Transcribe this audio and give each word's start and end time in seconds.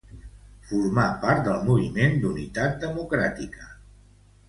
Formà 0.69 1.03
part 1.27 1.45
del 1.49 1.61
Moviment 1.69 2.19
d'Unitat 2.25 2.83
Democràtica. 2.89 3.73